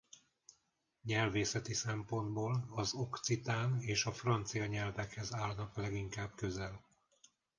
[1.03, 6.85] Nyelvészeti szempontból az okcitán és a francia nyelvekhez állnak leginkább közel.